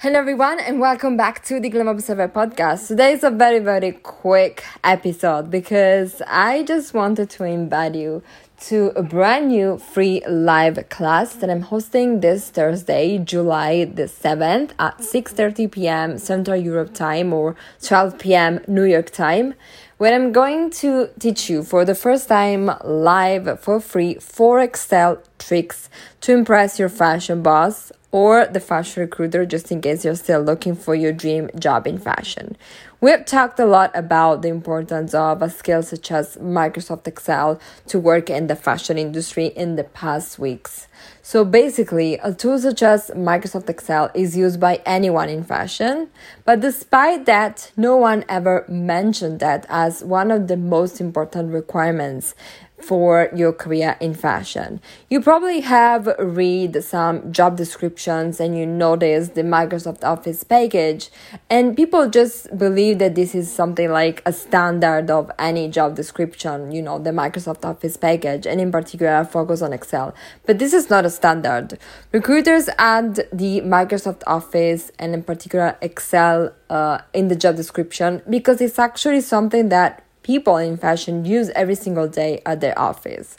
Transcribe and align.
Hello, 0.00 0.20
everyone, 0.20 0.60
and 0.60 0.78
welcome 0.78 1.16
back 1.16 1.44
to 1.46 1.58
the 1.58 1.68
Glam 1.68 1.88
Observer 1.88 2.28
podcast. 2.28 2.86
Today 2.86 3.14
is 3.14 3.24
a 3.24 3.30
very, 3.30 3.58
very 3.58 3.90
quick 3.90 4.62
episode 4.84 5.50
because 5.50 6.22
I 6.28 6.62
just 6.62 6.94
wanted 6.94 7.30
to 7.30 7.42
invite 7.42 7.96
you 7.96 8.22
to 8.68 8.92
a 8.94 9.02
brand 9.02 9.48
new 9.48 9.76
free 9.76 10.22
live 10.28 10.88
class 10.88 11.34
that 11.34 11.50
I'm 11.50 11.62
hosting 11.62 12.20
this 12.20 12.48
Thursday, 12.48 13.18
July 13.18 13.86
the 13.86 14.04
7th 14.04 14.70
at 14.78 14.98
6:30 14.98 15.68
p.m. 15.72 16.18
Central 16.18 16.56
Europe 16.56 16.94
time 16.94 17.32
or 17.32 17.56
12 17.82 18.20
p.m. 18.20 18.60
New 18.68 18.84
York 18.84 19.10
time, 19.10 19.54
where 19.96 20.14
I'm 20.14 20.30
going 20.30 20.70
to 20.82 21.08
teach 21.18 21.50
you 21.50 21.64
for 21.64 21.84
the 21.84 21.96
first 21.96 22.28
time 22.28 22.70
live 22.84 23.58
for 23.58 23.80
free 23.80 24.14
four 24.14 24.60
Excel 24.60 25.20
tricks 25.40 25.90
to 26.20 26.32
impress 26.32 26.78
your 26.78 26.88
fashion 26.88 27.42
boss 27.42 27.90
or 28.10 28.46
the 28.46 28.60
fashion 28.60 29.02
recruiter 29.02 29.44
just 29.44 29.70
in 29.70 29.80
case 29.80 30.04
you're 30.04 30.14
still 30.14 30.40
looking 30.40 30.74
for 30.74 30.94
your 30.94 31.12
dream 31.12 31.50
job 31.58 31.86
in 31.86 31.98
fashion. 31.98 32.56
We've 33.00 33.24
talked 33.24 33.60
a 33.60 33.66
lot 33.66 33.92
about 33.94 34.42
the 34.42 34.48
importance 34.48 35.14
of 35.14 35.40
a 35.40 35.48
skill 35.48 35.84
such 35.84 36.10
as 36.10 36.36
Microsoft 36.38 37.06
Excel 37.06 37.60
to 37.86 37.98
work 38.00 38.28
in 38.28 38.48
the 38.48 38.56
fashion 38.56 38.98
industry 38.98 39.46
in 39.46 39.76
the 39.76 39.84
past 39.84 40.36
weeks. 40.38 40.88
So 41.22 41.44
basically, 41.44 42.14
a 42.14 42.34
tool 42.34 42.58
such 42.58 42.82
as 42.82 43.10
Microsoft 43.14 43.68
Excel 43.68 44.10
is 44.14 44.36
used 44.36 44.58
by 44.58 44.80
anyone 44.84 45.28
in 45.28 45.44
fashion, 45.44 46.08
but 46.44 46.58
despite 46.58 47.24
that, 47.26 47.70
no 47.76 47.96
one 47.96 48.24
ever 48.28 48.64
mentioned 48.66 49.38
that 49.40 49.64
as 49.68 50.02
one 50.02 50.32
of 50.32 50.48
the 50.48 50.56
most 50.56 51.00
important 51.00 51.52
requirements 51.52 52.34
for 52.80 53.28
your 53.34 53.52
career 53.52 53.96
in 54.00 54.14
fashion. 54.14 54.80
You 55.10 55.20
probably 55.20 55.60
have 55.60 56.08
read 56.18 56.82
some 56.82 57.32
job 57.32 57.56
descriptions 57.56 58.40
and 58.40 58.56
you 58.56 58.66
notice 58.66 59.30
the 59.30 59.42
Microsoft 59.42 60.04
Office 60.04 60.44
package 60.44 61.10
and 61.50 61.76
people 61.76 62.08
just 62.08 62.56
believe 62.56 62.98
that 62.98 63.14
this 63.14 63.34
is 63.34 63.52
something 63.52 63.90
like 63.90 64.22
a 64.24 64.32
standard 64.32 65.10
of 65.10 65.30
any 65.38 65.68
job 65.68 65.96
description, 65.96 66.72
you 66.72 66.82
know, 66.82 66.98
the 66.98 67.10
Microsoft 67.10 67.64
Office 67.64 67.96
package 67.96 68.46
and 68.46 68.60
in 68.60 68.70
particular 68.70 69.24
focus 69.24 69.62
on 69.62 69.72
Excel. 69.72 70.14
But 70.46 70.58
this 70.58 70.72
is 70.72 70.88
not 70.88 71.04
a 71.04 71.10
standard. 71.10 71.78
Recruiters 72.12 72.68
add 72.78 73.28
the 73.32 73.60
Microsoft 73.62 74.22
Office 74.26 74.90
and 74.98 75.14
in 75.14 75.22
particular 75.22 75.76
Excel 75.82 76.54
uh, 76.70 76.98
in 77.12 77.28
the 77.28 77.36
job 77.36 77.56
description 77.56 78.22
because 78.28 78.60
it's 78.60 78.78
actually 78.78 79.20
something 79.20 79.68
that 79.68 80.04
people 80.22 80.56
in 80.56 80.76
fashion 80.76 81.24
use 81.24 81.50
every 81.50 81.74
single 81.74 82.08
day 82.08 82.42
at 82.44 82.60
their 82.60 82.78
office. 82.78 83.36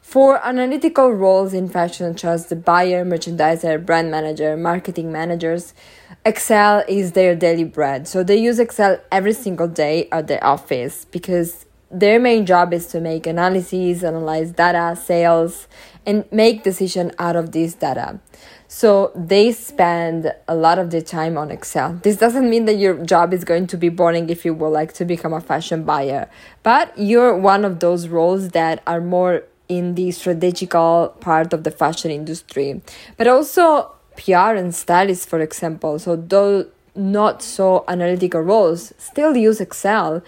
For 0.00 0.40
analytical 0.42 1.12
roles 1.12 1.52
in 1.52 1.68
fashion, 1.68 2.14
such 2.14 2.24
as 2.24 2.46
the 2.46 2.56
buyer, 2.56 3.04
merchandiser, 3.04 3.84
brand 3.84 4.10
manager, 4.10 4.56
marketing 4.56 5.12
managers, 5.12 5.74
Excel 6.24 6.82
is 6.88 7.12
their 7.12 7.36
daily 7.36 7.64
bread. 7.64 8.08
So 8.08 8.24
they 8.24 8.38
use 8.38 8.58
Excel 8.58 8.98
every 9.12 9.34
single 9.34 9.68
day 9.68 10.08
at 10.10 10.26
their 10.26 10.42
office 10.42 11.04
because 11.04 11.66
their 11.90 12.20
main 12.20 12.44
job 12.46 12.72
is 12.72 12.86
to 12.88 13.00
make 13.00 13.26
analyses, 13.26 14.04
analyze 14.04 14.52
data, 14.52 14.96
sales, 14.96 15.68
and 16.04 16.30
make 16.30 16.62
decision 16.62 17.12
out 17.18 17.36
of 17.36 17.52
this 17.52 17.74
data. 17.74 18.20
So 18.66 19.12
they 19.14 19.52
spend 19.52 20.32
a 20.46 20.54
lot 20.54 20.78
of 20.78 20.90
their 20.90 21.00
time 21.00 21.38
on 21.38 21.50
Excel. 21.50 21.94
This 22.02 22.16
doesn't 22.16 22.48
mean 22.50 22.66
that 22.66 22.74
your 22.74 23.02
job 23.02 23.32
is 23.32 23.44
going 23.44 23.66
to 23.68 23.78
be 23.78 23.88
boring 23.88 24.28
if 24.28 24.44
you 24.44 24.52
would 24.52 24.68
like 24.68 24.92
to 24.94 25.06
become 25.06 25.32
a 25.32 25.40
fashion 25.40 25.84
buyer, 25.84 26.28
but 26.62 26.96
you're 26.98 27.34
one 27.34 27.64
of 27.64 27.80
those 27.80 28.08
roles 28.08 28.50
that 28.50 28.82
are 28.86 29.00
more 29.00 29.44
in 29.68 29.94
the 29.94 30.10
strategical 30.10 31.14
part 31.20 31.52
of 31.54 31.64
the 31.64 31.70
fashion 31.70 32.10
industry. 32.10 32.82
But 33.16 33.26
also 33.26 33.94
PR 34.16 34.54
and 34.56 34.74
stylists, 34.74 35.24
for 35.24 35.40
example. 35.40 35.98
So 35.98 36.16
those 36.16 36.66
not 36.94 37.42
so 37.42 37.84
analytical 37.88 38.40
roles 38.40 38.92
still 38.98 39.36
use 39.36 39.60
Excel 39.60 40.22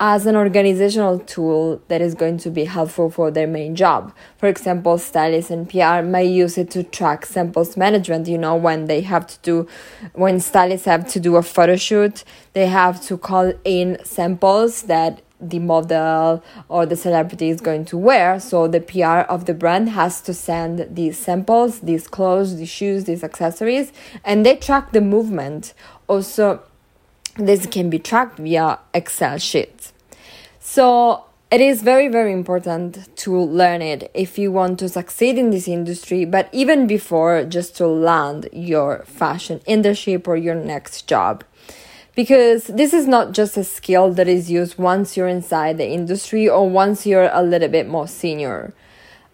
as 0.00 0.26
an 0.26 0.36
organizational 0.36 1.18
tool 1.18 1.82
that 1.88 2.00
is 2.00 2.14
going 2.14 2.38
to 2.38 2.50
be 2.50 2.64
helpful 2.64 3.10
for 3.10 3.32
their 3.32 3.48
main 3.48 3.74
job. 3.74 4.14
For 4.36 4.48
example, 4.48 4.96
stylists 4.98 5.50
and 5.50 5.68
PR 5.68 6.02
may 6.02 6.24
use 6.24 6.56
it 6.56 6.70
to 6.72 6.84
track 6.84 7.26
samples 7.26 7.76
management. 7.76 8.28
You 8.28 8.38
know, 8.38 8.54
when 8.54 8.84
they 8.84 9.00
have 9.00 9.26
to 9.26 9.38
do, 9.42 9.68
when 10.12 10.38
stylists 10.38 10.86
have 10.86 11.08
to 11.08 11.20
do 11.20 11.34
a 11.34 11.42
photo 11.42 11.74
shoot, 11.74 12.22
they 12.52 12.66
have 12.66 13.02
to 13.06 13.18
call 13.18 13.52
in 13.64 13.98
samples 14.04 14.82
that 14.82 15.22
the 15.40 15.58
model 15.58 16.42
or 16.68 16.86
the 16.86 16.96
celebrity 16.96 17.48
is 17.48 17.60
going 17.60 17.84
to 17.86 17.98
wear. 17.98 18.38
So 18.38 18.68
the 18.68 18.80
PR 18.80 19.30
of 19.32 19.46
the 19.46 19.54
brand 19.54 19.90
has 19.90 20.20
to 20.22 20.34
send 20.34 20.94
these 20.94 21.18
samples, 21.18 21.80
these 21.80 22.06
clothes, 22.06 22.56
these 22.56 22.68
shoes, 22.68 23.04
these 23.04 23.24
accessories, 23.24 23.92
and 24.24 24.46
they 24.46 24.56
track 24.56 24.92
the 24.92 25.00
movement. 25.00 25.74
Also, 26.06 26.62
this 27.36 27.66
can 27.66 27.88
be 27.88 27.98
tracked 27.98 28.38
via 28.38 28.80
Excel 28.92 29.38
sheets. 29.38 29.92
So 30.60 31.24
it 31.50 31.60
is 31.60 31.82
very, 31.82 32.08
very 32.08 32.32
important 32.32 33.08
to 33.16 33.38
learn 33.38 33.80
it 33.80 34.10
if 34.12 34.38
you 34.38 34.52
want 34.52 34.78
to 34.80 34.88
succeed 34.88 35.38
in 35.38 35.50
this 35.50 35.66
industry, 35.66 36.24
but 36.24 36.48
even 36.52 36.86
before, 36.86 37.44
just 37.44 37.76
to 37.76 37.86
land 37.86 38.48
your 38.52 39.04
fashion 39.06 39.60
internship 39.60 40.28
or 40.28 40.36
your 40.36 40.54
next 40.54 41.06
job. 41.06 41.44
Because 42.14 42.66
this 42.66 42.92
is 42.92 43.06
not 43.06 43.32
just 43.32 43.56
a 43.56 43.62
skill 43.62 44.12
that 44.12 44.26
is 44.26 44.50
used 44.50 44.76
once 44.76 45.16
you're 45.16 45.28
inside 45.28 45.78
the 45.78 45.88
industry 45.88 46.48
or 46.48 46.68
once 46.68 47.06
you're 47.06 47.30
a 47.32 47.42
little 47.42 47.68
bit 47.68 47.88
more 47.88 48.08
senior. 48.08 48.74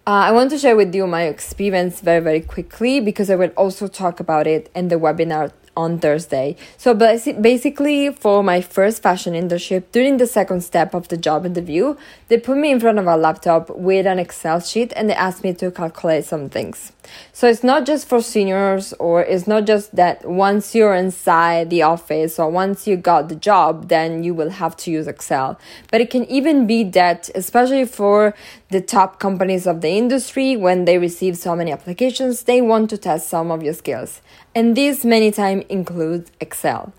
Uh, 0.07 0.29
I 0.29 0.33
want 0.33 0.51
to 0.51 0.59
share 0.59 0.77
with 0.77 0.95
you 0.95 1.07
my 1.07 1.23
experience 1.23 2.01
very, 2.01 2.21
very 2.21 2.43
quickly 2.43 3.01
because 3.01 3.31
I 3.31 3.37
will 3.37 3.53
also 3.57 3.89
talk 3.89 4.21
about 4.21 4.47
it 4.47 4.71
in 4.75 4.89
the 4.89 4.97
webinar 4.97 5.51
on 5.77 5.99
Thursday. 5.99 6.57
So 6.77 6.95
basically, 6.95 8.13
for 8.13 8.43
my 8.43 8.61
first 8.61 9.03
fashion 9.03 9.35
internship, 9.35 9.85
during 9.93 10.19
the 10.19 10.27
second 10.27 10.63
step 10.63 10.95
of 10.95 11.09
the 11.09 11.17
job 11.17 11.45
interview, 11.47 11.97
they 12.29 12.39
put 12.39 12.57
me 12.57 12.71
in 12.71 12.81
front 12.81 12.99
of 12.99 13.07
a 13.07 13.17
laptop 13.17 13.71
with 13.71 14.07
an 14.07 14.19
Excel 14.19 14.61
sheet 14.61 14.93
and 14.97 15.09
they 15.09 15.15
asked 15.15 15.43
me 15.43 15.53
to 15.55 15.71
calculate 15.71 16.25
some 16.25 16.49
things. 16.49 16.93
So 17.33 17.49
it's 17.49 17.63
not 17.63 17.85
just 17.85 18.09
for 18.09 18.23
seniors, 18.23 18.95
or 18.95 19.23
it's 19.23 19.47
not 19.47 19.67
just 19.67 19.95
that 19.95 20.27
once 20.27 20.75
you're 20.75 20.95
inside 20.95 21.69
the 21.69 21.83
office 21.83 22.39
or 22.39 22.49
once 22.49 22.87
you 22.87 22.97
got 22.97 23.29
the 23.29 23.35
job, 23.35 23.89
then 23.89 24.25
you 24.25 24.33
will 24.33 24.51
have 24.51 24.75
to 24.79 24.91
use 24.91 25.07
Excel. 25.07 25.59
But 25.91 26.01
it 26.01 26.09
can 26.09 26.25
even 26.27 26.67
be 26.67 26.83
that, 26.85 27.29
especially 27.35 27.85
for 27.85 28.35
the 28.71 28.81
top 28.81 29.21
companies 29.21 29.67
of 29.67 29.83
the 29.83 29.91
industry, 29.91 30.57
when 30.57 30.87
they 30.87 30.97
receive 30.97 31.37
so 31.37 31.55
many 31.55 31.73
applications, 31.73 32.45
they 32.45 32.63
want 32.63 32.89
to 32.91 32.97
test 32.97 33.29
some 33.29 33.51
of 33.51 33.63
your 33.63 33.75
skills. 33.75 34.23
And 34.55 34.77
this 34.77 35.05
many 35.05 35.31
times 35.31 35.64
includes 35.69 36.31
Excel. 36.41 36.93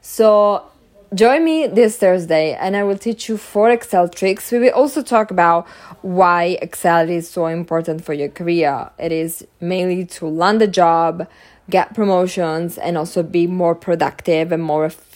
So 0.00 0.70
Join 1.12 1.42
me 1.44 1.66
this 1.66 1.96
Thursday 1.96 2.54
and 2.54 2.76
I 2.76 2.84
will 2.84 2.96
teach 2.96 3.28
you 3.28 3.36
four 3.36 3.68
Excel 3.68 4.08
tricks. 4.08 4.52
We 4.52 4.60
will 4.60 4.70
also 4.70 5.02
talk 5.02 5.32
about 5.32 5.66
why 6.02 6.56
Excel 6.62 7.10
is 7.10 7.28
so 7.28 7.46
important 7.46 8.04
for 8.04 8.12
your 8.14 8.28
career. 8.28 8.90
It 8.96 9.10
is 9.10 9.44
mainly 9.60 10.04
to 10.04 10.26
land 10.26 10.62
a 10.62 10.68
job, 10.68 11.26
get 11.68 11.94
promotions, 11.94 12.78
and 12.78 12.96
also 12.96 13.24
be 13.24 13.48
more 13.48 13.74
productive 13.74 14.52
and 14.52 14.62
more 14.62 14.84
efficient 14.84 15.09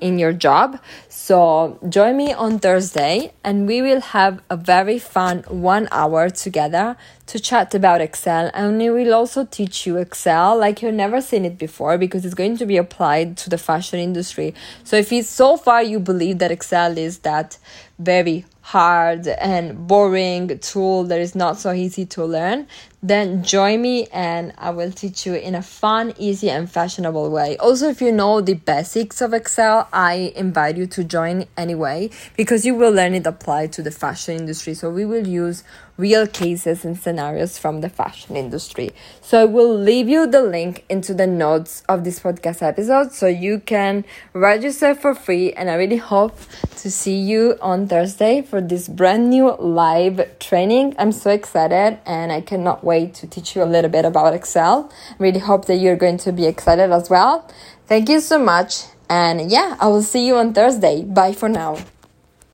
in 0.00 0.18
your 0.18 0.32
job. 0.32 0.80
So 1.08 1.78
join 1.88 2.16
me 2.16 2.32
on 2.32 2.58
Thursday 2.58 3.32
and 3.42 3.66
we 3.66 3.82
will 3.82 4.00
have 4.00 4.42
a 4.50 4.56
very 4.56 4.98
fun 4.98 5.44
one 5.48 5.88
hour 5.90 6.30
together 6.30 6.96
to 7.26 7.40
chat 7.40 7.74
about 7.74 8.00
Excel 8.00 8.50
and 8.54 8.78
we 8.78 8.90
will 8.90 9.14
also 9.14 9.44
teach 9.44 9.86
you 9.86 9.96
Excel 9.96 10.58
like 10.58 10.82
you've 10.82 10.94
never 10.94 11.20
seen 11.20 11.44
it 11.44 11.58
before 11.58 11.96
because 11.96 12.24
it's 12.24 12.34
going 12.34 12.56
to 12.58 12.66
be 12.66 12.76
applied 12.76 13.36
to 13.38 13.50
the 13.50 13.58
fashion 13.58 13.98
industry. 13.98 14.54
So 14.84 14.96
if 14.96 15.12
it's 15.12 15.28
so 15.28 15.56
far 15.56 15.82
you 15.82 16.00
believe 16.00 16.38
that 16.38 16.50
Excel 16.50 16.98
is 16.98 17.18
that 17.20 17.58
very 17.98 18.44
hard 18.64 19.28
and 19.28 19.86
boring 19.86 20.58
tool 20.60 21.04
that 21.04 21.20
is 21.20 21.34
not 21.34 21.58
so 21.58 21.70
easy 21.70 22.06
to 22.06 22.24
learn, 22.24 22.66
then 23.02 23.42
join 23.42 23.82
me 23.82 24.06
and 24.06 24.54
I 24.56 24.70
will 24.70 24.90
teach 24.90 25.26
you 25.26 25.34
in 25.34 25.54
a 25.54 25.60
fun, 25.60 26.14
easy, 26.18 26.48
and 26.48 26.68
fashionable 26.68 27.30
way. 27.30 27.58
Also, 27.58 27.90
if 27.90 28.00
you 28.00 28.10
know 28.10 28.40
the 28.40 28.54
basics 28.54 29.20
of 29.20 29.34
Excel, 29.34 29.86
I 29.92 30.32
invite 30.34 30.78
you 30.78 30.86
to 30.86 31.04
join 31.04 31.44
anyway 31.58 32.08
because 32.38 32.64
you 32.64 32.74
will 32.74 32.90
learn 32.90 33.14
it 33.14 33.26
applied 33.26 33.70
to 33.74 33.82
the 33.82 33.90
fashion 33.90 34.34
industry. 34.34 34.72
So, 34.72 34.88
we 34.88 35.04
will 35.04 35.26
use 35.26 35.62
real 35.96 36.26
cases 36.26 36.84
and 36.84 36.98
scenarios 36.98 37.56
from 37.56 37.80
the 37.80 37.88
fashion 37.88 38.36
industry. 38.36 38.90
So 39.20 39.42
I 39.42 39.44
will 39.44 39.72
leave 39.72 40.08
you 40.08 40.26
the 40.26 40.42
link 40.42 40.84
into 40.88 41.14
the 41.14 41.26
notes 41.26 41.82
of 41.88 42.02
this 42.04 42.20
podcast 42.20 42.62
episode 42.62 43.12
so 43.12 43.26
you 43.26 43.60
can 43.60 44.04
register 44.32 44.94
for 44.94 45.14
free 45.14 45.52
and 45.52 45.70
I 45.70 45.74
really 45.74 45.98
hope 45.98 46.36
to 46.78 46.90
see 46.90 47.16
you 47.16 47.56
on 47.60 47.86
Thursday 47.86 48.42
for 48.54 48.60
this 48.60 48.86
brand 48.86 49.30
new 49.30 49.50
live 49.56 50.38
training. 50.38 50.94
I'm 50.96 51.10
so 51.10 51.30
excited 51.30 51.98
and 52.06 52.30
I 52.30 52.40
cannot 52.40 52.84
wait 52.84 53.12
to 53.14 53.26
teach 53.26 53.56
you 53.56 53.64
a 53.64 53.70
little 53.74 53.90
bit 53.90 54.04
about 54.04 54.32
Excel. 54.32 54.92
Really 55.18 55.40
hope 55.40 55.64
that 55.64 55.78
you're 55.78 55.96
going 55.96 56.18
to 56.18 56.30
be 56.30 56.46
excited 56.46 56.92
as 56.92 57.10
well. 57.10 57.50
Thank 57.88 58.08
you 58.08 58.20
so 58.20 58.38
much 58.38 58.84
and 59.10 59.50
yeah, 59.50 59.76
I 59.80 59.88
will 59.88 60.04
see 60.04 60.24
you 60.24 60.36
on 60.36 60.54
Thursday. 60.54 61.02
Bye 61.02 61.32
for 61.32 61.48
now. 61.48 61.78